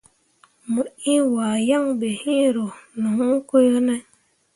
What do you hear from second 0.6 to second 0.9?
Mo